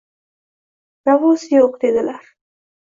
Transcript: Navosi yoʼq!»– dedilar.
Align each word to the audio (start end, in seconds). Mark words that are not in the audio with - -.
Navosi 1.05 1.55
yoʼq!»– 1.59 1.79
dedilar. 1.87 2.37